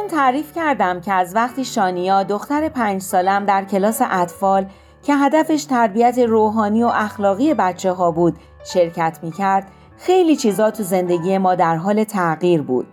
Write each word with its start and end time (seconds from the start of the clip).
براتون 0.00 0.18
تعریف 0.18 0.52
کردم 0.52 1.00
که 1.00 1.12
از 1.12 1.36
وقتی 1.36 1.64
شانیا 1.64 2.22
دختر 2.22 2.68
پنج 2.68 3.02
سالم 3.02 3.44
در 3.44 3.64
کلاس 3.64 4.02
اطفال 4.10 4.66
که 5.02 5.14
هدفش 5.14 5.64
تربیت 5.64 6.18
روحانی 6.18 6.82
و 6.82 6.86
اخلاقی 6.86 7.54
بچه 7.54 7.92
ها 7.92 8.10
بود 8.10 8.36
شرکت 8.64 9.18
می 9.22 9.32
کرد 9.32 9.66
خیلی 9.98 10.36
چیزا 10.36 10.70
تو 10.70 10.82
زندگی 10.82 11.38
ما 11.38 11.54
در 11.54 11.76
حال 11.76 12.04
تغییر 12.04 12.62
بود. 12.62 12.86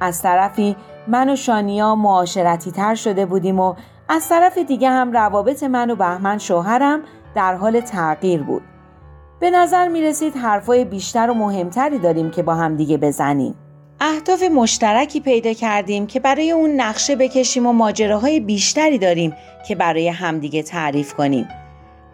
از 0.00 0.22
طرفی 0.22 0.76
من 1.06 1.30
و 1.30 1.36
شانیا 1.36 1.94
معاشرتی 1.94 2.70
تر 2.70 2.94
شده 2.94 3.26
بودیم 3.26 3.60
و 3.60 3.74
از 4.08 4.28
طرف 4.28 4.58
دیگه 4.58 4.90
هم 4.90 5.12
روابط 5.12 5.62
من 5.62 5.90
و 5.90 5.96
بهمن 5.96 6.38
شوهرم 6.38 7.00
در 7.34 7.54
حال 7.54 7.80
تغییر 7.80 8.42
بود. 8.42 8.62
به 9.40 9.50
نظر 9.50 9.88
می 9.88 10.02
رسید 10.02 10.36
حرفای 10.36 10.84
بیشتر 10.84 11.30
و 11.30 11.34
مهمتری 11.34 11.98
داریم 11.98 12.30
که 12.30 12.42
با 12.42 12.54
هم 12.54 12.76
دیگه 12.76 12.96
بزنیم. 12.96 13.54
اهداف 14.00 14.42
مشترکی 14.42 15.20
پیدا 15.20 15.52
کردیم 15.52 16.06
که 16.06 16.20
برای 16.20 16.50
اون 16.50 16.80
نقشه 16.80 17.16
بکشیم 17.16 17.66
و 17.66 17.72
ماجراهای 17.72 18.40
بیشتری 18.40 18.98
داریم 18.98 19.36
که 19.68 19.74
برای 19.74 20.08
همدیگه 20.08 20.62
تعریف 20.62 21.14
کنیم. 21.14 21.48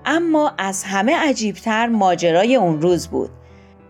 اما 0.06 0.52
از 0.58 0.84
همه 0.84 1.16
عجیبتر 1.16 1.86
ماجرای 1.86 2.56
اون 2.56 2.80
روز 2.80 3.08
بود. 3.08 3.30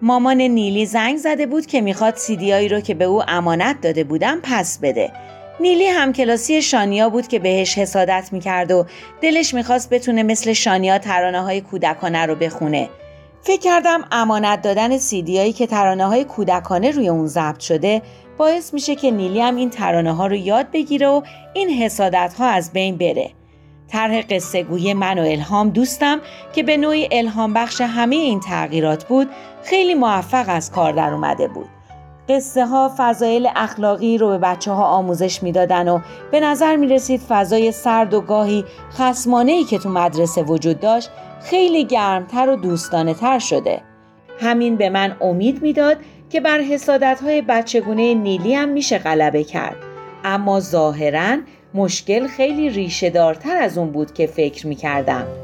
مامان 0.03 0.41
نیلی 0.41 0.87
زنگ 0.87 1.17
زده 1.17 1.47
بود 1.47 1.67
که 1.67 1.81
می‌خواد 1.81 2.17
سیدیایی 2.17 2.69
رو 2.69 2.81
که 2.81 2.95
به 2.95 3.05
او 3.05 3.23
امانت 3.29 3.81
داده 3.81 4.05
بودم 4.05 4.41
پس 4.43 4.79
بده. 4.83 5.13
نیلی 5.61 5.87
همکلاسی 5.87 6.63
شانیا 6.63 7.09
بود 7.09 7.29
که 7.29 7.39
بهش 7.39 7.79
حسادت 7.79 8.29
می‌کرد 8.33 8.71
و 8.71 8.87
دلش 9.21 9.55
می‌خواست 9.55 9.91
بتونه 9.91 10.23
مثل 10.23 10.53
شانیا 10.53 10.99
ترانه 10.99 11.43
های 11.43 11.61
کودکانه 11.61 12.27
رو 12.27 12.35
بخونه. 12.35 12.89
فکر 13.47 13.61
کردم 13.61 14.05
امانت 14.13 14.63
دادن 14.63 14.99
سیدیایی 14.99 15.53
که 15.53 15.67
ترانه 15.67 16.07
های 16.07 16.25
کودکانه 16.25 16.91
روی 16.91 17.09
اون 17.09 17.27
ضبط 17.27 17.61
شده 17.61 18.03
باعث 18.39 18.75
میشه 18.75 18.95
که 18.95 19.11
نیلی 19.11 19.41
هم 19.41 19.57
این 19.57 19.71
ترانه 19.71 20.13
ها 20.13 20.27
رو 20.27 20.35
یاد 20.35 20.71
بگیره 20.73 21.09
و 21.09 21.23
این 21.55 21.71
حسادت 21.71 22.35
ها 22.39 22.47
از 22.47 22.73
بین 22.73 22.97
بره. 22.97 23.31
طرح 23.89 24.23
قصه 24.31 24.63
گوی 24.63 24.95
من 24.95 25.19
و 25.19 25.23
الهام 25.23 25.71
دوستم 25.71 26.21
که 26.55 26.63
به 26.63 26.77
نوعی 26.77 27.09
الهام 27.13 27.55
بخش 27.55 27.81
همه 27.81 28.17
این 28.17 28.41
تغییرات 28.41 29.05
بود 29.05 29.29
خیلی 29.63 29.95
موفق 29.95 30.45
از 30.49 30.71
کار 30.71 30.93
در 30.93 31.15
اومده 31.15 31.49
بود. 31.49 31.74
قصه 32.29 32.67
ها 32.67 32.93
فضایل 32.97 33.49
اخلاقی 33.57 34.19
رو 34.19 34.29
به 34.29 34.39
بچه 34.39 34.73
ها 34.73 34.85
آموزش 34.85 35.43
می‌دادن 35.43 35.89
و 35.89 36.01
به 36.31 36.41
نظر 36.41 36.77
می 36.77 36.87
رسید 36.87 37.21
فضای 37.21 37.73
سرد 37.73 38.15
و 38.15 38.21
گاهی 38.21 38.65
خسمانه 38.93 39.65
که 39.65 39.79
تو 39.79 39.89
مدرسه 39.89 40.43
وجود 40.43 40.81
داشت 40.81 41.11
خیلی 41.43 41.85
گرمتر 41.85 42.49
و 42.49 42.57
دوستانه 42.57 43.15
تر 43.15 43.39
شده. 43.39 43.81
همین 44.41 44.77
به 44.77 44.89
من 44.91 45.17
امید 45.21 45.63
می‌داد 45.63 45.97
که 46.31 46.41
بر 46.41 46.61
حسادت 46.61 47.21
های 47.23 47.43
بچگونه 47.43 48.15
نیلی 48.15 48.55
هم 48.55 48.69
میشه 48.69 48.99
غلبه 48.99 49.45
کرد. 49.45 49.77
اما 50.25 50.61
ظاهرا 50.61 51.37
مشکل 51.75 52.27
خیلی 52.27 52.71
ریشه 52.71 53.11
دارتر 53.11 53.57
از 53.57 53.79
اون 53.79 53.91
بود 53.91 54.15
که 54.15 54.27
فکر 54.27 54.67
می 54.67 54.75
کردم. 54.75 55.44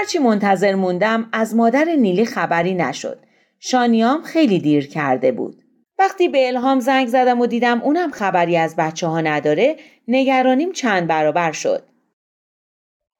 هرچی 0.00 0.18
منتظر 0.18 0.74
موندم 0.74 1.28
از 1.32 1.56
مادر 1.56 1.84
نیلی 1.84 2.26
خبری 2.26 2.74
نشد. 2.74 3.18
شانیام 3.58 4.22
خیلی 4.22 4.58
دیر 4.58 4.88
کرده 4.88 5.32
بود. 5.32 5.54
وقتی 5.98 6.28
به 6.28 6.48
الهام 6.48 6.80
زنگ 6.80 7.06
زدم 7.08 7.40
و 7.40 7.46
دیدم 7.46 7.80
اونم 7.82 8.10
خبری 8.10 8.56
از 8.56 8.76
بچه 8.76 9.06
ها 9.06 9.20
نداره 9.20 9.76
نگرانیم 10.08 10.72
چند 10.72 11.08
برابر 11.08 11.52
شد. 11.52 11.82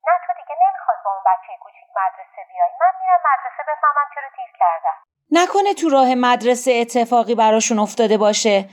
نه 0.06 0.14
تو 0.26 0.32
دیگه 0.40 0.54
نمی‌خواد 0.64 0.98
با 1.04 1.10
اون 1.10 1.22
بچه 1.26 1.52
کوچیک 1.62 1.88
مدرسه 2.00 2.42
بیای. 2.50 2.72
من 2.80 2.92
میرم 3.00 3.20
مدرسه 3.30 3.62
بفهمم 3.68 4.08
چرا 4.14 4.28
دیر 4.36 4.52
کردم. 4.60 4.98
نکنه 5.30 5.74
تو 5.74 5.88
راه 5.88 6.14
مدرسه 6.14 6.72
اتفاقی 6.72 7.34
براشون 7.34 7.78
افتاده 7.78 8.18
باشه. 8.18 8.64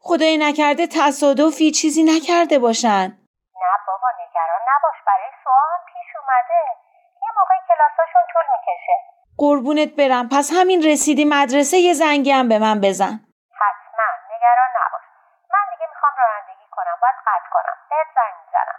خدای 0.00 0.36
نکرده 0.38 0.86
تصادفی 0.86 1.70
چیزی 1.70 2.02
نکرده 2.02 2.58
باشن. 2.58 3.06
نه 3.62 3.72
بابا 3.86 4.08
نگران 4.20 4.60
نباش 4.72 4.98
برای 5.06 5.30
سوال 5.44 5.78
پیش 5.92 6.10
اومده. 6.20 6.86
موقع 7.38 7.58
کلاساشون 7.68 8.22
طول 8.32 8.46
می‌کشه. 8.52 8.96
قربونت 9.38 9.96
برم. 9.96 10.28
پس 10.32 10.50
همین 10.54 10.82
رسیدی 10.82 11.24
مدرسه 11.24 11.76
یه 11.76 11.92
زنگی 11.92 12.30
هم 12.30 12.48
به 12.48 12.58
من 12.58 12.80
بزن. 12.80 13.20
حتما. 13.62 14.08
نگران 14.36 14.70
نباش. 14.78 15.04
من 15.52 15.64
دیگه 15.72 15.86
می‌خوام 15.92 16.12
رانندگی 16.18 16.66
کنم. 16.70 16.96
باید 17.02 17.14
قطع 17.26 17.50
کنم. 17.52 17.76
بهت 17.90 18.08
زنگ 18.16 18.34
می‌زنم. 18.44 18.78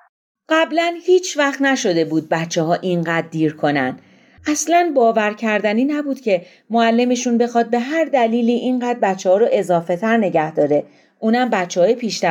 قبلا 0.50 0.94
هیچ 1.06 1.38
وقت 1.38 1.62
نشده 1.62 2.06
بود 2.06 2.30
بچه 2.30 2.62
ها 2.62 2.74
اینقدر 2.74 3.28
دیر 3.28 3.56
کنن. 3.56 4.00
اصلا 4.48 4.92
باور 4.96 5.34
کردنی 5.34 5.86
نبود 5.86 6.22
که 6.22 6.46
معلمشون 6.70 7.38
بخواد 7.38 7.70
به 7.70 7.80
هر 7.80 8.06
دلیلی 8.06 8.52
اینقدر 8.52 9.00
بچه 9.00 9.30
ها 9.30 9.38
رو 9.38 9.48
اضافه 9.52 9.98
تر 9.98 10.18
نگه 10.18 10.52
داره. 10.52 10.84
اونم 11.20 11.50
بچه 11.50 11.82
های 11.82 11.96
پیش 11.96 12.24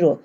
رو. 0.00 0.18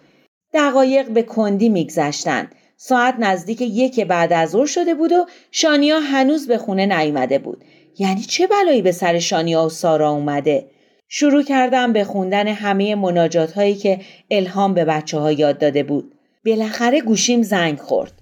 دقایق 0.53 1.09
به 1.09 1.23
کندی 1.23 1.69
میگذشتن. 1.69 2.49
ساعت 2.77 3.15
نزدیک 3.19 3.61
یک 3.61 3.99
بعد 3.99 4.33
از 4.33 4.49
ظهر 4.49 4.65
شده 4.65 4.93
بود 4.93 5.11
و 5.11 5.25
شانیا 5.51 5.99
هنوز 5.99 6.47
به 6.47 6.57
خونه 6.57 6.85
نیامده 6.85 7.39
بود. 7.39 7.63
یعنی 7.99 8.21
چه 8.21 8.47
بلایی 8.47 8.81
به 8.81 8.91
سر 8.91 9.19
شانیا 9.19 9.63
و 9.63 9.69
سارا 9.69 10.09
اومده؟ 10.09 10.69
شروع 11.07 11.43
کردم 11.43 11.93
به 11.93 12.03
خوندن 12.03 12.47
همه 12.47 12.95
مناجات 12.95 13.51
هایی 13.51 13.75
که 13.75 13.99
الهام 14.31 14.73
به 14.73 14.85
بچه 14.85 15.19
ها 15.19 15.31
یاد 15.31 15.57
داده 15.57 15.83
بود. 15.83 16.19
بالاخره 16.45 17.01
گوشیم 17.01 17.41
زنگ 17.41 17.79
خورد. 17.79 18.21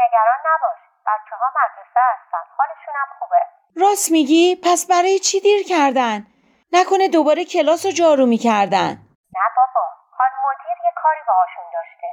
نگران 0.00 0.40
نباش. 0.46 0.80
بچه 1.06 1.36
ها 1.40 1.46
مدرسه 1.60 2.00
هستن. 2.10 2.44
حالشون 2.58 2.94
خوبه. 3.18 3.36
راست 3.76 4.10
میگی؟ 4.10 4.56
پس 4.64 4.86
برای 4.86 5.18
چی 5.18 5.40
دیر 5.40 5.62
کردن؟ 5.68 6.26
نکنه 6.72 7.08
دوباره 7.08 7.44
کلاس 7.44 7.86
رو 7.86 7.92
جارو 7.92 8.26
می‌کردن. 8.26 8.92
نه 9.38 9.46
بابا 9.56 9.84
خان 10.16 10.32
مدیر 10.46 10.76
یه 10.86 10.92
کاری 11.02 11.20
باهاشون 11.28 11.64
داشته. 11.72 12.06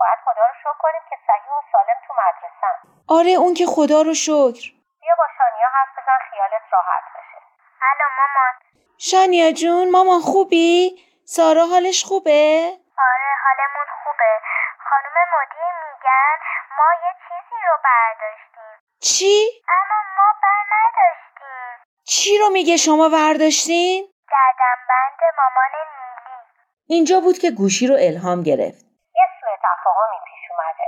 باید 0.00 0.18
خدا 0.24 0.42
رو 0.48 0.54
شکر 0.62 0.78
کنیم 0.84 1.02
که 1.10 1.16
صحیح 1.26 1.52
و 1.58 1.62
سالم 1.72 1.98
تو 2.06 2.12
مدرسه. 2.22 2.70
آره 3.18 3.30
اون 3.42 3.54
که 3.54 3.66
خدا 3.74 4.02
رو 4.02 4.14
شکر. 4.14 4.64
بیا 5.02 5.14
با 5.18 5.26
شانیا 5.38 5.68
حرف 5.76 5.92
بزن 5.98 6.18
خیالت 6.30 6.62
راحت 6.72 7.04
بشه. 7.14 7.38
الو 7.90 8.08
مامان. 8.18 8.54
شانیا 8.98 9.52
جون 9.52 9.90
مامان 9.90 10.20
خوبی؟ 10.20 10.74
سارا 11.36 11.64
حالش 11.72 12.04
خوبه؟ 12.04 12.40
آره 13.10 13.30
حالمون 13.44 13.88
خوبه. 14.04 14.32
خانم 14.88 15.16
مدیر 15.34 15.74
میگن 15.86 16.36
ما 16.78 16.88
یه 17.04 17.12
چیزی 17.24 17.58
رو 17.68 17.76
برداشتیم. 17.88 18.74
چی؟ 19.00 19.36
اما 19.78 19.98
ما 20.16 20.28
بر 20.42 20.62
نداشتیم. 20.74 21.33
چی 22.06 22.38
رو 22.38 22.48
میگه 22.50 22.76
شما 22.76 23.08
ورداشتین؟ 23.12 24.08
بند 24.88 25.20
مامان 25.38 25.72
نیلی. 25.74 26.94
اینجا 26.94 27.20
بود 27.20 27.38
که 27.38 27.50
گوشی 27.50 27.86
رو 27.86 27.96
الهام 27.98 28.40
گرفت. 28.42 28.82
یه 29.20 29.26
سوء 29.40 29.56
تفاهمی 29.68 30.18
پیش 30.28 30.44
اومده. 30.50 30.86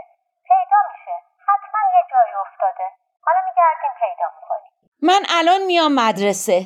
پیدا 0.51 0.79
میشه. 0.91 1.15
حتما 1.49 1.81
یه 1.97 2.03
جایی 2.11 2.35
افتاده. 2.45 2.87
حالا 3.27 3.41
میگردیم 3.49 3.95
پیدا 4.03 4.27
می‌کنیم. 4.37 4.73
من 5.09 5.23
الان 5.39 5.61
میام 5.67 5.93
مدرسه. 6.03 6.59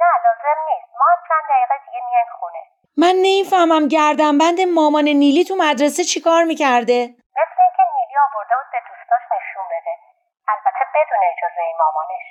نه 0.00 0.10
لازم 0.24 0.58
نیست. 0.70 0.90
ما 1.00 1.08
چند 1.28 1.44
دقیقه 1.50 1.74
دیگه 1.86 2.00
میایم 2.08 2.30
خونه. 2.40 2.62
من 3.02 3.14
نمی‌فهمم 3.26 3.84
گردنبند 3.96 4.58
مامان 4.76 5.04
نیلی 5.22 5.44
تو 5.44 5.54
مدرسه 5.64 6.02
چیکار 6.12 6.42
می‌کرده؟ 6.50 7.00
مثل 7.40 7.58
اینکه 7.66 7.84
نیلی 7.96 8.16
آورده 8.26 8.54
بود 8.58 8.68
به 8.74 8.80
دوستاش 8.88 9.24
نشون 9.34 9.66
بده. 9.72 9.92
البته 10.52 10.84
بدون 10.94 11.20
اجازه 11.32 11.62
مامانش. 11.82 12.23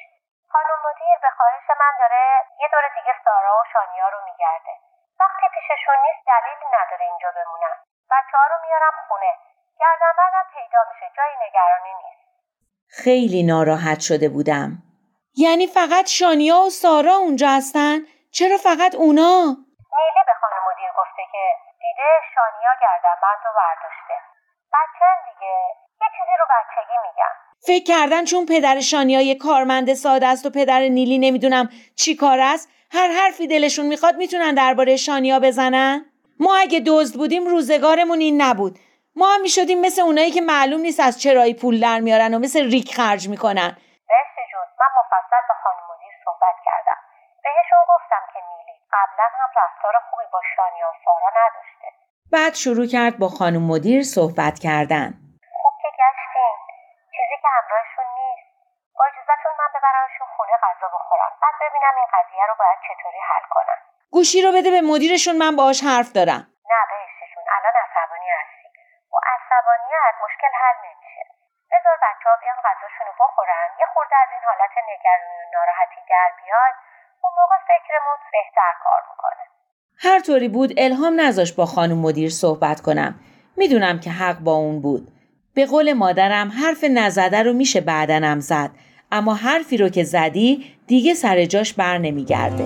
مدیر 0.93 1.17
به 1.21 1.29
خواهش 1.37 1.67
من 1.79 1.93
داره 1.99 2.23
یه 2.61 2.67
دور 2.71 2.83
دیگه 2.95 3.13
سارا 3.25 3.53
و 3.59 3.63
شانیا 3.73 4.07
رو 4.09 4.19
میگرده. 4.25 4.73
وقتی 5.19 5.45
پیششون 5.53 5.95
نیست 6.05 6.23
دلیلی 6.27 6.67
نداره 6.77 7.05
اینجا 7.05 7.31
بمونم. 7.37 7.77
بچه 8.11 8.37
ها 8.37 8.45
رو 8.51 8.57
میارم 8.65 8.95
خونه. 9.07 9.31
گردنبندم 9.79 10.47
پیدا 10.53 10.79
میشه 10.89 11.11
جایی 11.17 11.35
نگرانی 11.45 11.93
نیست. 12.03 12.23
خیلی 13.03 13.43
ناراحت 13.43 13.99
شده 13.99 14.29
بودم. 14.29 14.69
یعنی 15.43 15.67
فقط 15.67 16.05
شانیا 16.17 16.57
و 16.65 16.69
سارا 16.83 17.15
اونجا 17.25 17.47
هستن؟ 17.57 17.97
چرا 18.37 18.57
فقط 18.67 18.93
اونا؟ 18.95 19.37
نیلی 19.95 20.23
به 20.29 20.35
خانم 20.41 20.61
مدیر 20.69 20.91
گفته 20.99 21.23
که 21.31 21.43
دیده 21.81 22.09
شانیا 22.35 22.73
گردنبند 22.83 23.41
رو 23.45 23.51
برداشته. 23.61 24.15
بچه 24.75 25.07
دیگه. 25.27 25.55
یه 26.01 26.07
چیزی 26.17 26.35
رو 26.39 26.45
بچگی 26.55 26.97
میگم. 27.07 27.35
فکر 27.67 27.83
کردن 27.83 28.25
چون 28.25 28.45
پدر 28.45 28.79
شانیا 28.79 29.21
یه 29.21 29.35
کارمند 29.35 29.93
ساده 29.93 30.27
است 30.27 30.45
و 30.45 30.49
پدر 30.49 30.79
نیلی 30.79 31.17
نمی‌دونم 31.17 31.69
چی 31.95 32.15
کار 32.15 32.39
است 32.39 32.69
هر 32.91 33.07
حرفی 33.07 33.47
دلشون 33.47 33.85
می‌خواد 33.85 34.15
می‌تونن 34.15 34.53
درباره 34.53 34.95
شانیا 34.95 35.39
بزنن؟ 35.39 36.05
ما 36.39 36.55
اگه 36.55 36.81
دزد 36.87 37.15
بودیم 37.17 37.47
روزگارمون 37.47 38.19
این 38.19 38.41
نبود. 38.41 38.79
ما 39.15 39.33
هم 39.33 39.41
می‌شدیم 39.41 39.81
مثل 39.81 40.01
اونایی 40.01 40.31
که 40.31 40.41
معلوم 40.41 40.81
نیست 40.81 40.99
از 40.99 41.21
چرایی 41.21 41.53
پول 41.53 41.79
در 41.79 41.99
میارن 41.99 42.33
و 42.33 42.39
مثل 42.39 42.71
ریک 42.71 42.95
خرج 42.95 43.29
می‌کنن. 43.29 43.77
بهشت 44.09 44.37
جون 44.51 44.67
من 44.79 44.91
مفصل 44.99 45.41
با 45.49 45.55
خانم 45.63 45.83
مدیر 45.91 46.13
صحبت 46.25 46.55
کردم. 46.65 46.99
بهشون 47.43 47.83
گفتم 47.93 48.23
که 48.33 48.39
نیلی 48.49 48.77
قبلا 48.93 49.27
هم 49.39 49.49
رفتار 49.61 49.93
خوبی 50.11 50.27
با 50.33 50.41
شانیا 50.55 50.87
و 50.87 50.95
سارا 51.05 51.29
نداشته. 51.39 51.87
بعد 52.31 52.53
شروع 52.53 52.87
کرد 52.87 53.19
با 53.19 53.27
خانم 53.27 53.61
مدیر 53.61 54.03
صحبت 54.03 54.59
کردن 54.59 55.13
خوب 55.61 55.73
که 55.81 55.89
گشتین 56.01 56.55
چیزی 57.15 57.32
که 57.43 57.49
همراهشون 57.57 58.07
نیست. 58.19 58.47
با 58.97 59.03
اجازتون 59.09 59.53
من 59.61 59.69
ببرمشون 59.75 60.27
خونه 60.35 60.55
غذا 60.65 60.87
بخورم. 60.95 61.31
بعد 61.41 61.55
ببینم 61.63 61.93
این 61.99 62.09
قضیه 62.15 62.45
رو 62.49 62.55
باید 62.61 62.79
چطوری 62.87 63.21
حل 63.29 63.45
کنم. 63.55 63.79
گوشی 64.15 64.39
رو 64.45 64.49
بده 64.57 64.69
به 64.75 64.81
مدیرشون 64.91 65.35
من 65.43 65.53
باهاش 65.59 65.79
حرف 65.89 66.09
دارم. 66.17 66.43
نه 66.71 66.81
بهشتشون 66.89 67.45
الان 67.55 67.75
عصبانی 67.85 68.29
هستی. 68.37 68.69
با 69.11 69.19
عصبانیت 69.33 70.15
مشکل 70.25 70.53
حل 70.61 70.77
نمیشه. 70.87 71.23
بذار 71.71 71.95
بچه 72.05 72.25
ها 72.29 72.35
بیان 72.41 72.59
غذاشون 72.67 73.05
رو 73.09 73.13
بخورن. 73.23 73.67
یه 73.81 73.87
خورده 73.93 74.15
از 74.23 74.29
این 74.35 74.43
حالت 74.49 74.73
نگرانی 74.89 75.37
و 75.43 75.45
ناراحتی 75.55 76.01
در 76.13 76.29
بیاد. 76.39 76.75
اون 77.23 77.33
موقع 77.39 77.57
فکرمون 77.71 78.17
بهتر 78.35 78.73
کار 78.83 79.01
می‌کنه. 79.09 79.43
هر 80.05 80.19
طوری 80.27 80.49
بود 80.55 80.71
الهام 80.85 81.13
نذاش 81.23 81.51
با 81.59 81.65
خانم 81.73 81.97
مدیر 82.05 82.29
صحبت 82.43 82.79
کنم. 82.87 83.11
می‌دونم 83.61 83.95
که 84.03 84.09
حق 84.21 84.37
با 84.47 84.53
اون 84.63 84.75
بود. 84.85 85.03
به 85.53 85.65
قول 85.65 85.93
مادرم 85.93 86.51
حرف 86.51 86.83
نزده 86.83 87.43
رو 87.43 87.53
میشه 87.53 87.81
بعدنم 87.81 88.39
زد. 88.39 88.71
اما 89.11 89.33
حرفی 89.33 89.77
رو 89.77 89.89
که 89.89 90.03
زدی 90.03 90.65
دیگه 90.87 91.13
سر 91.13 91.45
جاش 91.45 91.73
بر 91.73 91.97
نمیگرده. 91.97 92.65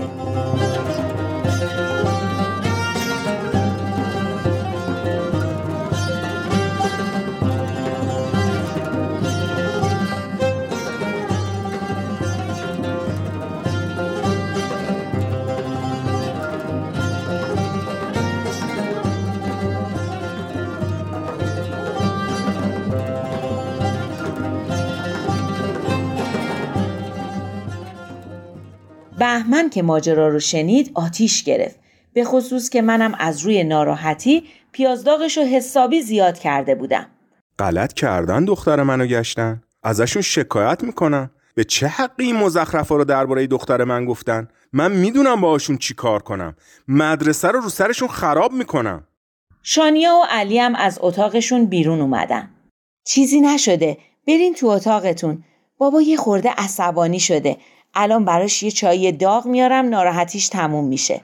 بهمن 29.18 29.70
که 29.70 29.84
ماجرا 29.84 30.28
رو 30.28 30.40
شنید 30.40 30.92
آتیش 30.94 31.44
گرفت. 31.44 31.80
به 32.14 32.24
خصوص 32.24 32.70
که 32.70 32.82
منم 32.82 33.16
از 33.20 33.40
روی 33.40 33.64
ناراحتی 33.64 34.44
پیازداغش 34.72 35.38
رو 35.38 35.44
حسابی 35.44 36.02
زیاد 36.02 36.40
کرده 36.40 36.76
بودم. 36.76 37.08
غلط 37.60 37.94
کردن 37.94 38.46
دختر 38.46 38.84
منو 38.84 39.06
گشتن؟ 39.06 39.64
ازشون 39.84 40.22
شکایت 40.22 40.84
می‌کنم 40.84 41.32
به 41.56 41.64
چه 41.64 41.88
حقی 41.88 42.26
این 42.26 42.36
مزخرفا 42.36 42.96
رو 42.96 43.04
درباره 43.04 43.48
دختر 43.48 43.84
من 43.84 44.06
گفتن؟ 44.06 44.48
من 44.74 44.92
می‌دونم 44.92 45.42
باهاشون 45.42 45.78
چی 45.78 45.94
کار 45.94 46.22
کنم. 46.22 46.56
مدرسه 46.88 47.48
رو 47.48 47.60
رو 47.60 47.70
سرشون 47.70 48.08
خراب 48.08 48.54
می‌کنم. 48.54 49.08
شانیا 49.64 50.16
و 50.16 50.26
علی 50.30 50.60
هم 50.60 50.76
از 50.76 51.00
اتاقشون 51.02 51.66
بیرون 51.66 52.02
اومدن. 52.02 52.50
چیزی 53.08 53.42
نشده. 53.42 53.98
برین 54.28 54.54
تو 54.54 54.68
اتاقتون. 54.68 55.44
بابا 55.78 56.02
یه 56.02 56.18
خورده 56.18 56.50
عصبانی 56.58 57.20
شده. 57.20 57.58
الان 58.00 58.26
براش 58.26 58.64
یه 58.64 58.72
چای 58.72 59.12
داغ 59.12 59.46
میارم 59.46 59.90
ناراحتیش 59.90 60.48
تموم 60.50 60.88
میشه. 60.88 61.22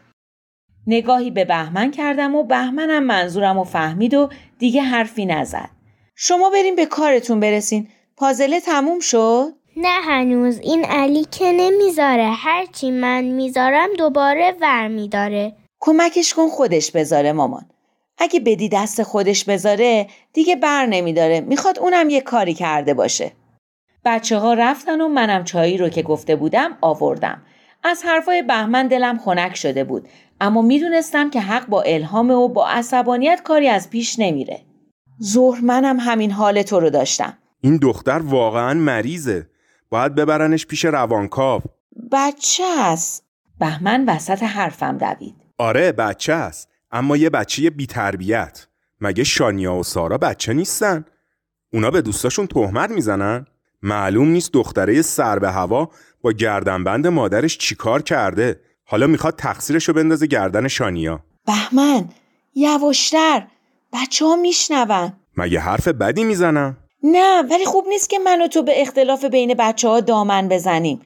نگاهی 0.88 1.31
به 1.31 1.46
بهمن 1.46 1.92
کردم 1.92 2.36
و 2.36 2.44
بهمنم 2.44 3.04
منظورم 3.04 3.58
و 3.58 3.64
فهمید 3.64 4.14
و 4.14 4.30
دیگه 4.60 4.81
حرفی 4.81 5.25
نزد. 5.25 5.70
شما 6.16 6.50
بریم 6.50 6.75
به 6.75 6.86
کارتون 6.86 7.40
برسین. 7.40 7.88
پازله 8.18 8.60
تموم 8.60 9.00
شد؟ 9.00 9.54
نه 9.78 10.02
هنوز. 10.04 10.60
این 10.60 10.86
علی 10.86 11.25
که 11.31 11.52
نمی‌ذاره. 11.52 12.31
هرچی 12.31 12.92
من 12.92 13.24
می‌ذارم 13.24 13.90
دوباره 13.98 14.56
ور 14.62 14.88
میداره. 14.88 15.56
کمکش 15.80 16.34
کن 16.34 16.48
خودش 16.48 16.92
بذاره 16.92 17.31
مامان. 17.31 17.66
اگه 18.18 18.40
بدی 18.40 18.70
دست 18.70 19.04
خودش 19.04 19.44
بذاره 19.44 20.08
دیگه 20.34 20.56
بر 20.56 20.86
نمیداره. 20.86 21.42
می‌خواد 21.42 21.80
اونم 21.80 22.10
یه 22.10 22.22
کاری 22.22 22.54
کرده 22.54 22.94
باشه. 22.94 23.31
بچه 24.06 24.38
ها 24.38 24.54
رفتن 24.54 25.02
و 25.02 25.08
منم 25.08 25.44
چایی 25.44 25.78
رو 25.78 25.90
که 25.90 26.02
گفته 26.02 26.36
بودم 26.36 26.78
آوردم. 26.82 27.42
از 27.84 28.04
حرفای 28.06 28.42
بهمن 28.42 28.88
دلم 28.88 29.18
خنک 29.18 29.56
شده 29.56 29.84
بود 29.84 30.08
اما 30.42 30.62
می‌دونستم 30.62 31.30
که 31.30 31.42
حق 31.42 31.68
با 31.68 31.82
الهام 31.82 32.32
و 32.32 32.48
با 32.48 32.68
عصبانیت 32.68 33.42
کاری 33.44 33.68
از 33.68 33.90
پیش 33.90 34.20
نمیره. 34.20 34.62
ظهر 35.24 35.62
منم 35.62 36.00
همین 36.00 36.32
حال 36.32 36.62
تو 36.62 36.80
رو 36.80 36.90
داشتم. 36.90 37.38
این 37.62 37.78
دختر 37.78 38.20
واقعا 38.20 38.74
مریضه. 38.74 39.48
باید 39.90 40.16
ببرنش 40.16 40.66
پیش 40.66 40.86
روانکاو. 40.86 41.62
بچه 42.12 42.64
است. 42.80 43.26
بهمن 43.60 44.06
وسط 44.06 44.44
حرفم 44.44 44.98
دوید. 44.98 45.36
آره 45.58 45.92
بچه 45.92 46.34
است 46.34 46.70
اما 46.92 47.18
یه 47.18 47.30
بچه 47.30 47.70
بی 47.70 47.86
تربیت 47.86 48.68
مگه 49.02 49.24
شانیا 49.24 49.76
و 49.76 49.84
سارا 49.84 50.18
بچه 50.18 50.54
نیستن؟ 50.54 51.06
اونا 51.74 51.92
به 51.92 52.01
دوستاشون 52.01 52.48
تهمت 52.48 52.89
می‌زنن؟ 52.89 53.46
معلوم 53.84 54.28
نیست 54.28 54.54
دختره 54.54 55.02
سر 55.02 55.40
به 55.40 55.52
هوا 55.52 55.90
با 56.22 56.32
گردنبند 56.32 57.08
مادرش 57.08 57.58
چیکار 57.58 58.02
کرده. 58.02 58.60
حالا 58.86 59.08
می‌خواد 59.08 59.36
تقصیرشو 59.36 59.94
بندازه 59.94 60.28
گردن 60.28 60.68
شانیا. 60.68 61.20
بهمن 61.46 62.10
یواشتر 62.56 63.48
بچه 63.94 64.25
ها 64.25 64.36
میشنون. 64.36 65.13
مگه 65.38 65.60
حرف 65.60 65.88
بدی 65.88 66.24
می‌زنم؟ 66.24 66.78
نه 67.04 67.42
ولی 67.52 67.66
خوب 67.66 67.86
نیست 67.88 68.10
که 68.10 68.20
من 68.20 68.42
و 68.42 68.48
تو 68.48 68.63
به 68.63 68.82
اختلاف 68.82 69.25
بین 69.25 69.54
بچه 69.54 69.88
ها 69.88 70.00
دامن 70.00 70.48
بزنیم. 70.48 71.02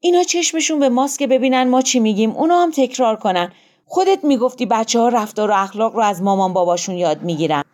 اینا 0.00 0.22
چشمشون 0.22 0.78
به 0.78 0.88
ماست 0.88 1.18
که 1.18 1.26
ببینن 1.26 1.68
ما 1.68 1.82
چی 1.82 2.00
میگیم 2.00 2.30
اونا 2.30 2.62
هم 2.62 2.70
تکرار 2.70 3.16
کنن. 3.16 3.52
خودت 3.84 4.24
می‌گفتی 4.24 4.66
بچه 4.66 4.98
ها 4.98 5.08
رفتار 5.08 5.50
و 5.50 5.54
اخلاق 5.54 5.94
رو 5.94 6.00
از 6.00 6.22
مامان 6.22 6.52
باباشون 6.52 6.94
یاد 6.94 7.22
می‌گیرن. 7.22 7.64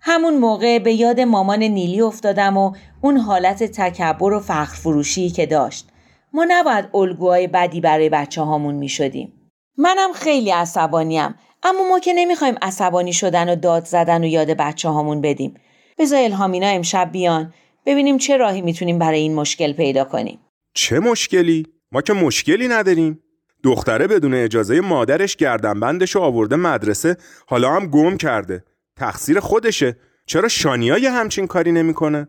همون 0.00 0.38
موقع 0.38 0.78
به 0.78 0.92
یاد 0.92 1.20
مامان 1.20 1.62
نیلی 1.62 2.00
افتادم 2.00 2.56
و 2.56 2.72
اون 3.00 3.16
حالت 3.16 3.62
تکبر 3.62 4.32
و 4.32 4.40
فخر 4.40 4.74
فروشی 4.74 5.30
که 5.30 5.46
داشت 5.46 5.88
ما 6.32 6.46
نباید 6.48 6.88
الگوهای 6.94 7.46
بدی 7.46 7.80
برای 7.80 8.08
بچه 8.08 8.42
هامون 8.42 8.74
می 8.74 8.88
شدیم. 8.88 9.32
منم 9.76 10.12
خیلی 10.12 10.50
عصبانیم 10.50 11.34
اما 11.62 11.88
ما 11.88 11.98
که 11.98 12.12
نمی‌خوایم 12.12 12.54
عصبانی 12.62 13.12
شدن 13.12 13.52
و 13.52 13.56
داد 13.56 13.84
زدن 13.84 14.24
و 14.24 14.26
یاد 14.26 14.50
بچه 14.50 14.88
هامون 14.88 15.20
بدیم. 15.20 15.54
بذار 15.98 16.22
الهامینا 16.22 16.66
امشب 16.66 17.08
بیان 17.12 17.54
ببینیم 17.86 18.18
چه 18.18 18.36
راهی 18.36 18.62
می‌تونیم 18.62 18.98
برای 18.98 19.18
این 19.18 19.34
مشکل 19.34 19.72
پیدا 19.72 20.04
کنیم. 20.04 20.38
چه 20.74 21.00
مشکلی؟ 21.00 21.66
ما 21.92 22.02
که 22.02 22.12
مشکلی 22.12 22.68
نداریم. 22.68 23.22
دختره 23.64 24.06
بدون 24.06 24.34
اجازه 24.34 24.80
مادرش 24.80 25.36
گردنبندش 25.36 26.10
رو 26.10 26.20
آورده 26.20 26.56
مدرسه 26.56 27.16
حالا 27.46 27.72
هم 27.72 27.86
گم 27.86 28.16
کرده. 28.16 28.64
تقصیر 28.96 29.40
خودشه. 29.40 29.96
چرا 30.26 30.48
شانیا 30.48 30.98
یه 30.98 31.10
همچین 31.10 31.46
کاری 31.46 31.72
نمی‌کنه؟ 31.72 32.28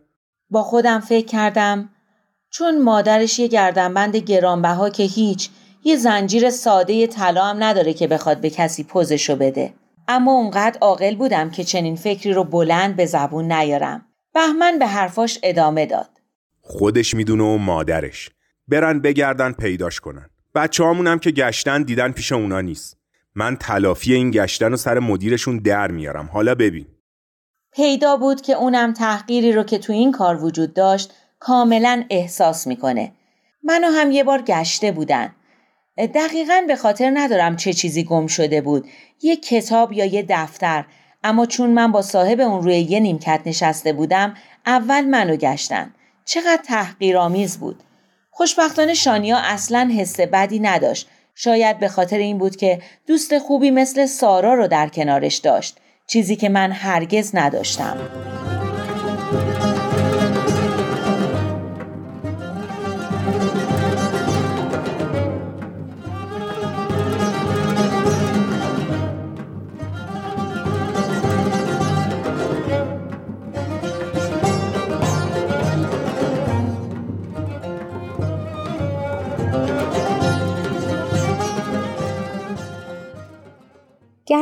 با 0.49 0.63
خودم 0.63 0.99
فکر 0.99 1.25
کردم 1.25 1.89
چون 2.49 2.81
مادرش 2.81 3.39
یه 3.39 3.47
گردنبند 3.47 4.15
گرانبها 4.15 4.89
که 4.89 5.03
هیچ 5.03 5.49
یه 5.83 5.95
زنجیر 5.95 6.49
ساده 6.49 7.07
طلا 7.07 7.45
هم 7.45 7.63
نداره 7.63 7.93
که 7.93 8.07
بخواد 8.07 8.41
به 8.41 8.49
کسی 8.49 8.83
پوزشو 8.83 9.35
بده. 9.35 9.73
اما 10.07 10.31
اونقدر 10.31 10.77
عاقل 10.81 11.15
بودم 11.15 11.49
که 11.49 11.63
چنین 11.63 11.95
فکری 11.95 12.33
رو 12.33 12.43
بلند 12.43 12.95
به 12.95 13.05
زبون 13.05 13.51
نیارم. 13.51 14.05
بهمن 14.33 14.79
به 14.79 14.87
حرفاش 14.87 15.39
ادامه 15.43 15.85
داد. 15.85 16.09
خودش 16.61 17.13
می‌دونه 17.13 17.43
و 17.43 17.57
مادرش. 17.57 18.29
برن 18.67 18.99
بگردن 18.99 19.51
پیداش 19.51 19.99
کنن. 19.99 20.29
بچه 20.55 20.83
هم 20.83 21.19
که 21.19 21.31
گشتن 21.31 21.83
دیدن 21.83 22.11
پیش 22.11 22.31
اونا 22.31 22.61
نیست. 22.61 22.97
من 23.35 23.55
تلافی 23.55 24.13
این 24.13 24.31
گشتن 24.31 24.73
و 24.73 24.77
سر 24.77 24.99
مدیرشون 24.99 25.57
در 25.57 25.91
میارم. 25.91 26.29
حالا 26.33 26.55
ببین. 26.55 26.85
پیدا 27.71 28.17
بود 28.17 28.41
که 28.41 28.53
اونم 28.53 28.93
تحقیری 28.93 29.51
رو 29.51 29.63
که 29.63 29.77
تو 29.77 29.93
این 29.93 30.11
کار 30.11 30.43
وجود 30.43 30.73
داشت 30.73 31.13
کاملا 31.39 32.03
احساس 32.09 32.67
می‌کنه. 32.67 33.11
منو 33.63 33.87
هم 33.87 34.11
یه 34.11 34.23
بار 34.23 34.41
گشته 34.41 34.91
بودن. 34.91 35.35
دقیقا 35.97 36.61
به 36.67 36.75
خاطر 36.75 37.11
ندارم 37.13 37.55
چه 37.55 37.73
چیزی 37.73 38.03
گم 38.03 38.27
شده 38.27 38.61
بود. 38.61 38.87
یه 39.21 39.35
کتاب 39.35 39.93
یا 39.93 40.05
یه 40.05 40.25
دفتر. 40.29 40.85
اما 41.23 41.45
چون 41.45 41.69
من 41.69 41.91
با 41.91 42.01
صاحب 42.01 42.39
اون 42.39 42.63
روی 42.63 42.79
یه 42.79 42.99
نیمکت 42.99 43.41
نشسته 43.45 43.93
بودم 43.93 44.33
اول 44.65 45.01
منو 45.01 45.35
گشتن. 45.35 45.93
چقدر 46.25 46.61
تحقیرآمیز 46.65 47.57
بود. 47.57 47.83
خوشبختانه 48.31 48.93
شانیا 48.93 49.37
اصلا 49.37 49.91
حس 49.97 50.19
بدی 50.19 50.59
نداشت. 50.59 51.09
شاید 51.35 51.79
به 51.79 51.87
خاطر 51.87 52.17
این 52.17 52.37
بود 52.37 52.55
که 52.55 52.81
دوست 53.07 53.39
خوبی 53.39 53.71
مثل 53.71 54.05
سارا 54.05 54.53
رو 54.53 54.67
در 54.67 54.89
کنارش 54.89 55.37
داشت. 55.37 55.77
چیزی 56.09 56.35
که 56.35 56.49
من 56.49 56.71
هرگز 56.71 57.31
نداشتم. 57.33 57.97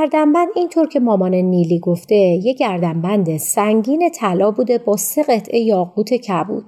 گردنبند 0.08 0.48
اینطور 0.56 0.88
که 0.88 1.00
مامان 1.00 1.34
نیلی 1.34 1.80
گفته 1.80 2.16
یه 2.16 2.54
گردنبند 2.54 3.38
سنگین 3.38 4.10
طلا 4.10 4.52
بوده 4.52 4.78
با 4.78 4.98
سه 4.98 5.24
قطعه 5.24 5.60
یاقوت 5.60 6.14
کبود. 6.14 6.66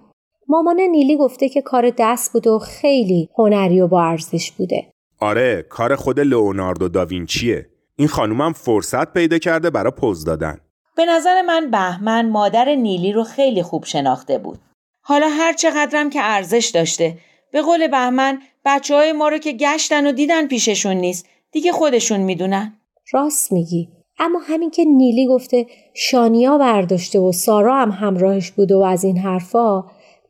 مامان 0.47 0.79
نیلی 0.79 1.17
گفته 1.17 1.49
که 1.49 1.61
کار 1.61 1.93
دست 1.97 2.33
بود 2.33 2.47
و 2.47 2.59
خیلی 2.59 3.29
هنری 3.37 3.81
و 3.81 3.87
با 3.87 4.03
ارزش 4.03 4.51
بوده. 4.51 4.87
آره 5.19 5.65
کار 5.69 5.95
خود 5.95 6.19
لئوناردو 6.19 6.89
داوینچیه. 6.89 7.65
این 7.95 8.07
خانومم 8.07 8.53
فرصت 8.53 9.13
پیدا 9.13 9.37
کرده 9.37 9.69
برای 9.69 9.91
پوز 9.91 10.25
دادن. 10.25 10.57
به 10.95 11.05
نظر 11.05 11.41
من 11.41 11.71
بهمن 11.71 12.29
مادر 12.29 12.75
نیلی 12.75 13.11
رو 13.11 13.23
خیلی 13.23 13.63
خوب 13.63 13.85
شناخته 13.85 14.37
بود. 14.37 14.59
حالا 15.01 15.27
هر 15.27 15.53
چقدرم 15.53 16.09
که 16.09 16.19
ارزش 16.23 16.71
داشته. 16.73 17.17
به 17.51 17.61
قول 17.61 17.87
بهمن 17.87 18.41
بچه 18.65 18.95
های 18.95 19.11
ما 19.11 19.29
رو 19.29 19.37
که 19.37 19.51
گشتن 19.51 20.07
و 20.07 20.11
دیدن 20.11 20.47
پیششون 20.47 20.97
نیست. 20.97 21.25
دیگه 21.51 21.71
خودشون 21.71 22.19
می‌دونن. 22.19 22.78
راست 23.13 23.51
میگی. 23.51 23.89
اما 24.19 24.39
همین 24.39 24.69
که 24.69 24.85
نیلی 24.85 25.27
گفته 25.27 25.65
شانیا 25.95 26.57
برداشته 26.57 27.19
و 27.19 27.31
سارا 27.31 27.75
هم 27.75 27.91
همراهش 27.91 28.51
بوده 28.51 28.75
و 28.75 28.79
از 28.79 29.03
این 29.03 29.17
حرفا 29.17 29.83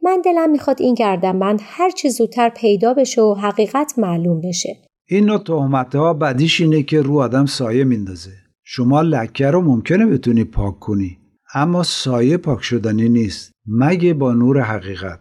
من 0.03 0.21
دلم 0.25 0.49
می‌خواد 0.49 0.81
این 0.81 0.95
گردنبند 0.95 1.59
هر 1.63 1.89
چه 1.89 2.09
زودتر 2.09 2.49
پیدا 2.49 2.93
بشه 2.93 3.21
و 3.21 3.33
حقیقت 3.33 3.93
معلوم 3.97 4.41
بشه. 4.41 4.77
این 5.09 5.25
نوع 5.25 5.37
تهمت 5.37 5.95
ها 5.95 6.13
بدیش 6.13 6.61
اینه 6.61 6.83
که 6.83 7.01
رو 7.01 7.19
آدم 7.19 7.45
سایه 7.45 7.83
میندازه. 7.83 8.31
شما 8.63 9.01
لکه 9.01 9.51
رو 9.51 9.61
ممکنه 9.61 10.05
بتونی 10.05 10.43
پاک 10.43 10.79
کنی 10.79 11.17
اما 11.53 11.83
سایه 11.83 12.37
پاک 12.37 12.61
شدنی 12.61 13.09
نیست. 13.09 13.51
مگه 13.67 14.13
با 14.13 14.33
نور 14.33 14.61
حقیقت. 14.61 15.19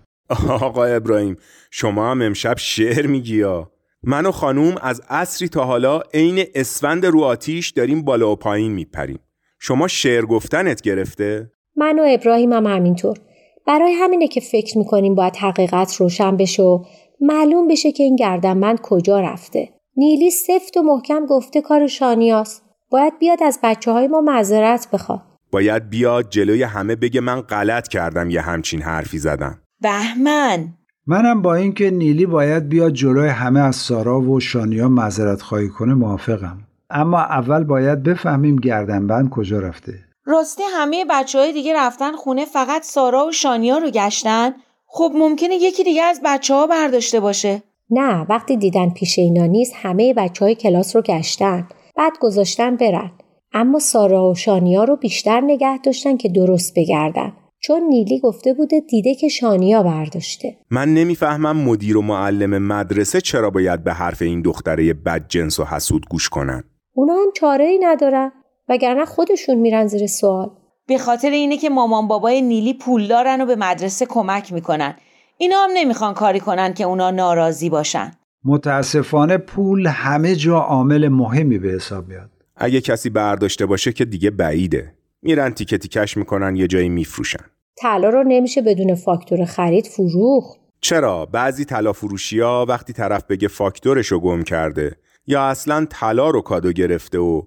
آقا 0.49 0.85
ابراهیم 0.85 1.37
شما 1.71 2.11
هم 2.11 2.23
امشب 2.23 2.55
شعر 2.59 3.07
میگی 3.07 3.37
یا؟ 3.37 3.71
من 4.02 4.26
و 4.26 4.33
خانوم 4.33 4.75
از 4.83 5.02
اصری 5.09 5.49
تا 5.49 5.64
حالا 5.64 6.00
عین 6.14 6.45
اسفند 6.55 7.07
رو 7.07 7.21
آتیش 7.21 7.71
داریم 7.71 8.02
بالا 8.02 8.33
و 8.33 8.37
پایین 8.37 8.73
میپریم. 8.73 9.19
شما 9.61 9.88
شعر 9.88 10.25
گفتنت 10.25 10.81
گرفته؟ 10.81 11.50
من 11.76 11.99
و 11.99 12.05
ابراهیم 12.09 12.52
هم 12.52 12.67
همینطور. 12.67 13.19
برای 13.67 13.93
همینه 13.93 14.28
که 14.28 14.40
فکر 14.40 14.78
می‌کنیم 14.78 15.14
باید 15.14 15.37
حقیقت 15.37 15.95
روشن 15.95 16.37
بشه 16.37 16.62
و 16.62 16.85
معلوم 17.21 17.69
بشه 17.69 17.93
که 17.93 18.02
این 18.02 18.17
گردنبند 18.17 18.81
کجا 18.81 19.21
رفته. 19.21 19.69
نیلی 19.97 20.31
سفت 20.31 20.76
و 20.76 20.83
محکم 20.83 21.26
گفته 21.26 21.61
کار 21.61 21.87
شانیاست. 21.87 22.62
باید 22.90 23.19
بیاد 23.19 23.43
از 23.43 23.59
بچه 23.62 23.93
های 23.93 24.09
ما 24.09 24.21
معذرت 24.21 24.88
بخواد. 24.93 25.23
باید 25.52 25.90
بیاد 25.90 26.31
جلوی 26.31 26.62
همه 26.62 26.97
بگه 26.97 27.21
من 27.21 27.40
غلط 27.40 27.88
کردم 27.88 28.31
یه 28.31 28.40
همچین 28.40 28.83
حرفی 28.83 29.19
زدم. 29.19 29.62
بهمن. 29.81 30.77
منم 31.11 31.43
با 31.43 31.55
اینکه 31.55 31.91
نیلی 31.91 32.27
باید 32.27 32.69
بیاد 32.69 32.93
جلوی 32.93 33.29
همه 33.29 33.61
از 33.61 33.77
سارا 33.77 34.21
و 34.21 34.41
شانیا 34.41 34.88
معذرت 34.88 35.43
خواهی 35.43 35.69
کنه 35.69 35.95
موافقم. 35.95 36.59
اما 36.91 37.19
اول 37.19 37.65
باید 37.65 38.03
بفهمیم 38.03 38.57
گردنبند 38.57 39.31
کجا 39.31 39.59
رفته. 39.59 39.93
راستی 40.25 40.62
همه 40.62 41.05
بچه 41.11 41.38
های 41.38 41.53
دیگه 41.53 41.77
رفتن 41.77 42.12
خونه 42.12 42.45
فقط 42.45 42.83
سارا 42.83 43.27
و 43.27 43.33
شانیا 43.33 43.79
رو 43.79 43.91
گشتن؟ 43.91 44.53
خب 44.87 45.12
ممکنه 45.15 45.55
یکی 45.55 45.85
دیگه 45.85 46.03
از 46.03 46.21
بچه 46.25 46.55
ها 46.55 46.67
برداشته 46.67 47.21
باشه. 47.21 47.62
نه 47.91 48.27
وقتی 48.29 48.57
دیدن 48.57 48.91
پیش 48.91 49.19
اینا 49.19 49.47
نیست 49.47 49.73
همه 49.77 50.15
بچه 50.15 50.45
های 50.45 50.55
کلاس 50.55 50.97
رو 50.97 51.03
گشتن. 51.03 51.69
بعد 51.97 52.12
گذاشتن 52.21 52.77
برن. 52.77 53.11
اما 53.53 53.79
سارا 53.79 54.31
و 54.31 54.35
شانیا 54.35 54.85
رو 54.85 54.97
بیشتر 54.97 55.41
نگه 55.41 55.79
داشتن 55.79 56.17
که 56.17 56.29
درست 56.29 56.73
بگردن. 56.77 57.33
چون 57.61 57.83
نیلی 57.83 58.21
گفته 58.21 58.55
بوده 58.55 58.81
دیده 58.81 59.15
که 59.15 59.29
شانیا 59.29 59.83
برداشته. 59.83 60.57
من 60.71 60.95
نمی‌فهمم 60.95 61.57
مدیر 61.57 61.97
و 61.97 62.03
معلم 62.03 62.59
مدرسه 62.59 63.21
چرا 63.21 63.50
باید 63.50 63.85
به 63.85 63.93
حرف 63.93 64.23
این 64.23 64.43
دختره 64.43 64.93
بدجنس 64.93 65.61
و 65.61 65.65
حسود 65.65 66.07
گوش 66.11 66.29
کنن. 66.29 66.65
اونا 66.95 67.12
هم 67.12 67.33
چاره 67.37 67.65
ای 67.65 67.79
ندارن 67.79 68.33
وگرنه 68.69 69.05
خودشون 69.05 69.55
میرن 69.55 69.87
زیر 69.87 70.07
سوال. 70.07 70.50
به 70.87 70.99
خاطر 70.99 71.31
اینه 71.31 71.57
که 71.57 71.71
مامان 71.71 72.09
بابای 72.09 72.43
نیلی 72.43 72.75
پول 72.75 73.07
دارن 73.07 73.41
و 73.41 73.47
به 73.47 73.57
مدرسه 73.57 74.07
کمک 74.07 74.53
می‌کنن. 74.53 74.95
اینا 75.38 75.57
هم 75.65 75.71
نمی‌خوان 75.75 76.15
کاری 76.15 76.41
کنن 76.41 76.75
که 76.75 76.85
اونا 76.85 77.11
ناراضی 77.11 77.71
باشن. 77.71 78.11
متاسفانه 78.45 79.38
پول 79.38 79.87
همه 79.87 80.35
جا 80.35 80.59
عامل 80.59 81.09
مهمی 81.09 81.59
به 81.59 81.69
حساب 81.69 82.09
میاد. 82.09 82.31
اگه 82.57 82.81
کسی 82.81 83.11
برداشته 83.11 83.67
باشه 83.67 83.93
که 83.93 84.05
دیگه 84.05 84.31
بعیده. 84.31 84.95
میرن 85.23 85.51
تیکه 85.51 85.79
تیکش 85.79 86.17
می‌کنن 86.17 86.57
یه 86.57 86.67
جایی 86.67 86.89
میفروشن. 86.89 87.45
طلا 87.77 88.09
رو 88.09 88.25
نمیشه 88.27 88.63
بدون 88.63 88.95
فاکتور 88.95 89.45
خرید 89.45 89.87
فروخت. 89.87 90.61
چرا؟ 90.81 91.27
بعضی 91.27 91.65
طلا 91.65 91.93
فروشی 91.93 92.41
ها 92.41 92.67
وقتی 92.69 92.93
طرف 92.93 93.25
بگه 93.25 93.49
فاکتورش 93.49 94.07
رو 94.07 94.21
گم 94.21 94.43
کرده 94.43 94.97
یا 95.27 95.43
اصلا 95.43 95.87
طلا 95.91 96.31
رو 96.31 96.41
کادو 96.41 96.73
گرفته 96.73 97.19
و 97.19 97.43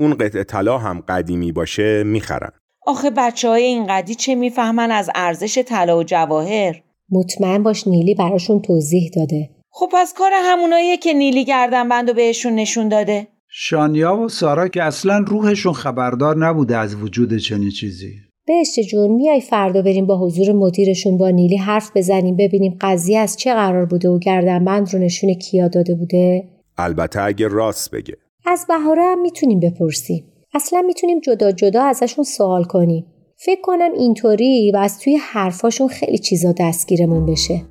اون 0.00 0.14
قطعه 0.14 0.44
طلا 0.44 0.78
هم 0.78 1.00
قدیمی 1.08 1.52
باشه 1.52 2.04
می‌خرن. 2.04 2.52
آخه 2.86 3.10
بچه 3.10 3.48
های 3.48 3.62
این 3.62 3.86
قدی 3.86 4.14
چه 4.14 4.34
می‌فهمن 4.34 4.90
از 4.90 5.10
ارزش 5.14 5.58
طلا 5.58 5.98
و 5.98 6.02
جواهر؟ 6.02 6.82
مطمئن 7.10 7.62
باش 7.62 7.86
نیلی 7.86 8.14
براشون 8.14 8.62
توضیح 8.62 9.10
داده. 9.16 9.50
خب 9.70 9.88
پس 9.92 10.14
کار 10.14 10.30
هموناییه 10.34 10.96
که 10.96 11.12
نیلی 11.12 11.44
گردن 11.44 11.88
بندو 11.88 12.14
بهشون 12.14 12.54
نشون 12.54 12.88
داده. 12.88 13.26
شانیا 13.56 14.16
و 14.16 14.28
سارا 14.28 14.68
که 14.68 14.82
اصلا 14.82 15.24
روحشون 15.26 15.72
خبردار 15.72 16.36
نبوده 16.46 16.76
از 16.76 16.94
وجود 16.94 17.36
چنین 17.36 17.70
چیزی. 17.70 18.12
بهشت 18.46 18.80
جون 18.80 19.10
میای 19.10 19.40
فردا 19.40 19.82
بریم 19.82 20.06
با 20.06 20.18
حضور 20.18 20.52
مدیرشون 20.52 21.18
با 21.18 21.30
نیلی 21.30 21.56
حرف 21.56 21.90
بزنیم 21.94 22.36
ببینیم 22.36 22.78
قضیه 22.80 23.18
از 23.18 23.36
چه 23.36 23.54
قرار 23.54 23.86
بوده 23.86 24.08
و 24.08 24.18
گردنبند 24.18 24.94
رو 24.94 24.98
نشون 24.98 25.34
کیا 25.34 25.68
داده 25.68 25.94
بوده؟ 25.94 26.48
البته 26.78 27.22
اگه 27.22 27.48
راست 27.48 27.90
بگه. 27.90 28.16
از 28.46 28.64
بهاره 28.68 29.02
هم 29.02 29.20
می‌تونیم 29.20 29.60
بپرسیم. 29.60 30.24
اصلا 30.54 30.82
می‌تونیم 30.86 31.20
جدا 31.20 31.52
جدا 31.52 31.82
ازشون 31.82 32.24
سوال 32.24 32.64
کنیم. 32.64 33.06
فکر 33.36 33.60
کنم 33.62 33.92
اینطوری 33.92 34.72
و 34.74 34.76
از 34.76 34.98
توی 34.98 35.16
حرفاشون 35.16 35.88
خیلی 35.88 36.18
چیزا 36.18 36.54
دستگیرمون 36.60 37.26
بشه. 37.26 37.62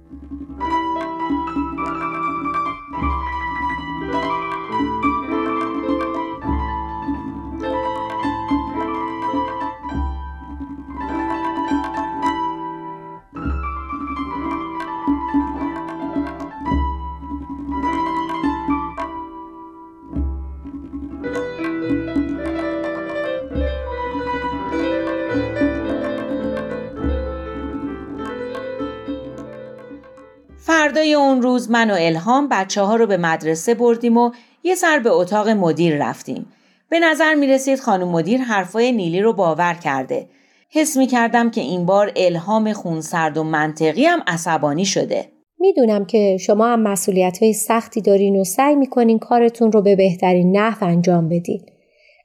روز 31.43 31.71
من 31.71 31.91
و 31.91 31.95
الهام 31.99 32.47
بچه 32.51 32.81
ها 32.81 32.95
رو 32.95 33.07
به 33.07 33.17
مدرسه 33.17 33.73
بردیم 33.73 34.17
و 34.17 34.31
یه 34.63 34.75
سر 34.75 34.99
به 34.99 35.09
اتاق 35.09 35.49
مدیر 35.49 36.09
رفتیم. 36.09 36.45
به 36.89 36.99
نظر 36.99 37.33
می 37.33 37.47
رسید 37.47 37.79
خانم 37.79 38.07
مدیر 38.07 38.41
حرفای 38.41 38.91
نیلی 38.91 39.21
رو 39.21 39.33
باور 39.33 39.73
کرده. 39.73 40.27
حس 40.71 40.97
می 40.97 41.07
کردم 41.07 41.51
که 41.51 41.61
این 41.61 41.85
بار 41.85 42.11
الهام 42.15 42.73
خونسرد 42.73 43.37
و 43.37 43.43
منطقی 43.43 44.05
هم 44.05 44.23
عصبانی 44.27 44.85
شده. 44.85 45.25
می‌دونم 45.59 46.05
که 46.05 46.37
شما 46.37 46.67
هم 46.67 46.81
مسئولیت 46.81 47.37
های 47.41 47.53
سختی 47.53 48.01
دارین 48.01 48.39
و 48.39 48.43
سعی 48.43 48.75
می‌کنین 48.75 49.19
کارتون 49.19 49.71
رو 49.71 49.81
به 49.81 49.95
بهترین 49.95 50.57
نحو 50.57 50.85
انجام 50.85 51.29
بدین. 51.29 51.61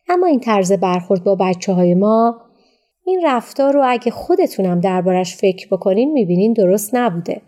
اما 0.09 0.27
این 0.27 0.41
طرز 0.41 0.73
برخورد 0.73 1.25
با 1.25 1.35
بچه 1.35 1.73
های 1.73 1.95
ما 1.95 2.41
این 3.07 3.21
رفتار 3.25 3.73
رو 3.73 3.83
اگه 3.87 4.11
خودتونم 4.11 4.81
دربارش 4.81 5.37
فکر 5.37 5.69
بکنین 5.71 6.13
می‌بینین 6.13 6.53
درست 6.53 6.95
نبوده. 6.95 7.41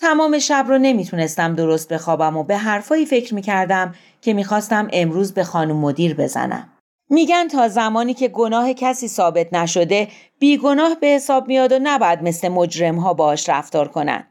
تمام 0.00 0.38
شب 0.38 0.64
رو 0.68 0.78
نمی‌تونستم 0.78 1.54
درست 1.54 1.92
بخوابم 1.92 2.36
و 2.36 2.44
به 2.44 2.56
حرفایی 2.56 3.06
فکر 3.06 3.34
می‌کردم 3.34 3.94
که 4.20 4.32
می‌خواستم 4.32 4.88
امروز 4.92 5.34
به 5.34 5.44
خانم 5.44 5.76
مدیر 5.76 6.14
بزنم. 6.14 6.68
میگن 7.10 7.48
تا 7.48 7.68
زمانی 7.68 8.14
که 8.14 8.28
گناه 8.28 8.72
کسی 8.72 9.08
ثابت 9.08 9.54
نشده 9.54 10.08
بیگناه 10.38 10.94
به 11.00 11.06
حساب 11.06 11.48
میاد 11.48 11.72
و 11.72 11.78
نباید 11.82 12.22
مثل 12.22 12.48
مجرم 12.48 12.96
ها 12.96 13.14
باش 13.14 13.48
رفتار 13.48 13.88
کنن. 13.88 14.26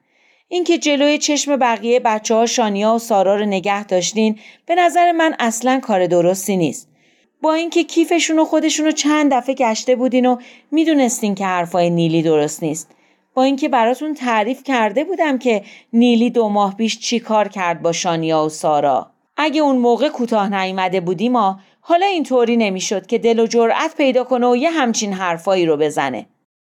اینکه 0.48 0.78
جلوی 0.78 1.18
چشم 1.18 1.56
بقیه 1.56 2.00
بچه 2.00 2.36
ها 2.36 2.46
شانیا 2.46 2.94
و 2.94 3.00
سارا 3.00 3.36
رو 3.36 3.46
نگه 3.46 3.84
داشتین 3.84 4.40
به 4.66 4.76
نظر 4.76 5.12
من 5.12 5.36
اصلا 5.40 5.80
کار 5.80 6.08
درستی 6.08 6.58
نیست. 6.58 6.90
با 7.42 7.54
اینکه 7.54 7.84
کیفشون 7.84 8.40
و 8.40 8.46
خودشون 8.46 8.86
رو 8.86 8.92
چند 8.92 9.34
دفعه 9.34 9.56
گشته 9.56 9.96
بودین 9.96 10.26
و 10.26 10.38
می‌دونستین 10.72 11.36
که 11.36 11.46
حرفای 11.46 11.90
نیلی 11.90 12.22
درست 12.22 12.64
نیست. 12.64 12.92
با 13.38 13.44
اینکه 13.44 13.70
براتون 13.70 14.14
تعریف 14.14 14.64
کرده 14.64 15.04
بودم 15.04 15.38
که 15.38 15.64
نیلی 15.94 16.30
دو 16.30 16.50
ماه 16.50 16.76
پیش 16.76 17.00
چی 17.00 17.20
کار 17.20 17.48
کرد 17.48 17.82
با 17.82 17.92
شانیا 17.92 18.46
و 18.46 18.50
سارا. 18.50 19.12
اگه 19.38 19.62
اون 19.62 19.78
موقع 19.78 20.10
کوتاه 20.10 20.50
نیامده 20.50 21.02
بودیم 21.02 21.32
ما 21.32 21.60
حالا 21.82 22.06
اینطوری 22.06 22.58
نمی‌شد 22.58 23.06
که 23.06 23.18
دل 23.18 23.40
و 23.40 23.48
جرأت 23.48 23.96
پیدا 23.98 24.24
کنه 24.24 24.48
و 24.48 24.56
یه 24.56 24.70
همچین 24.70 25.14
حرفایی 25.14 25.66
رو 25.66 25.78
بزنه. 25.78 26.26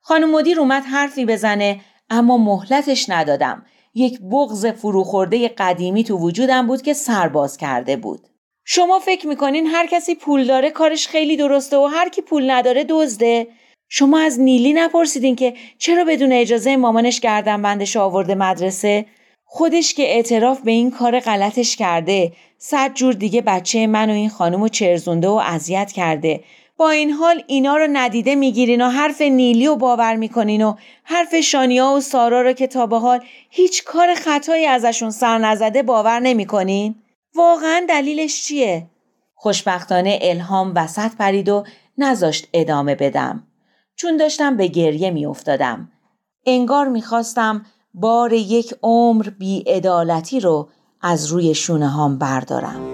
خانم 0.01 0.31
مدیر 0.31 0.59
اومد 0.59 0.83
حرفی 0.83 1.25
بزنه 1.25 1.79
اما 2.09 2.37
مهلتش 2.37 3.09
ندادم. 3.09 3.65
یک 3.95 4.19
بغز 4.31 4.65
فروخورده 4.65 5.47
قدیمی 5.47 6.03
تو 6.03 6.17
وجودم 6.17 6.67
بود 6.67 6.81
که 6.81 6.93
سرباز 6.93 7.57
کرده 7.57 7.97
بود. 7.97 8.27
شما 8.65 8.99
فکر 8.99 9.27
می‌کنین 9.27 9.67
هر 9.67 9.87
کسی 9.87 10.15
پول 10.15 10.47
داره 10.47 10.69
کارش 10.69 11.07
خیلی 11.07 11.37
درسته 11.37 11.77
و 11.77 11.85
هر 11.85 12.09
کی 12.09 12.21
پول 12.21 12.51
نداره 12.51 12.85
دزده؟ 12.89 13.47
شما 13.89 14.19
از 14.19 14.39
نیلی 14.39 14.73
نپرسیدین 14.73 15.35
که 15.35 15.53
چرا 15.77 16.05
بدون 16.05 16.31
اجازه 16.31 16.77
مامانش 16.77 17.19
گردن 17.19 17.61
بندش 17.61 17.97
آورده 17.97 18.35
مدرسه؟ 18.35 19.05
خودش 19.45 19.93
که 19.93 20.03
اعتراف 20.03 20.61
به 20.61 20.71
این 20.71 20.91
کار 20.91 21.19
غلطش 21.19 21.75
کرده 21.75 22.31
صد 22.57 22.93
جور 22.93 23.13
دیگه 23.13 23.41
بچه 23.41 23.87
من 23.87 24.09
و 24.09 24.13
این 24.13 24.29
خانم 24.29 24.61
رو 24.61 24.67
چرزونده 24.67 25.27
و 25.27 25.41
اذیت 25.45 25.91
کرده 25.91 26.43
با 26.77 26.89
این 26.89 27.09
حال 27.09 27.43
اینا 27.47 27.77
رو 27.77 27.87
ندیده 27.93 28.35
می‌گیرین 28.35 28.81
و 28.81 28.89
حرف 28.89 29.21
نیلی 29.21 29.67
رو 29.67 29.75
باور 29.75 30.15
می‌کنین 30.15 30.63
و 30.63 30.75
حرف 31.03 31.35
شانیا 31.35 31.91
و 31.91 31.99
سارا 31.99 32.41
رو 32.41 32.53
که 32.53 32.67
تا 32.67 32.85
به 32.85 32.99
حال 32.99 33.19
هیچ 33.49 33.83
کار 33.83 34.13
خطایی 34.15 34.65
ازشون 34.65 35.09
سر 35.09 35.37
نزده 35.37 35.83
باور 35.83 36.19
نمی‌کنین؟ 36.19 36.95
واقعا 37.35 37.85
دلیلش 37.89 38.43
چیه؟ 38.43 38.87
خوشبختانه 39.35 40.19
الهام 40.21 40.73
وسط 40.75 41.15
پرید 41.15 41.49
و 41.49 41.63
نذاشت 41.97 42.47
ادامه 42.53 42.95
بدم. 42.95 43.47
چون 43.95 44.17
داشتم 44.17 44.57
به 44.57 44.67
گریه 44.67 45.11
میافتادم. 45.11 45.91
انگار 46.45 46.87
می‌خواستم 46.87 47.65
بار 47.93 48.33
یک 48.33 48.75
عمر 48.83 49.29
بیعدالتی 49.29 50.39
رو 50.39 50.69
از 51.01 51.25
روی 51.25 51.55
شونه 51.55 51.87
هام 51.89 52.17
بردارم. 52.17 52.92